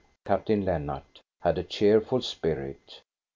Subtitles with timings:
[0.25, 3.01] Captain Lennart, had a cheerful spirit.